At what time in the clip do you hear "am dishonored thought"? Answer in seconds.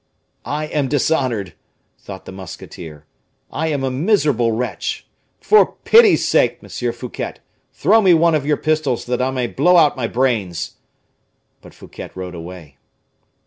0.65-2.25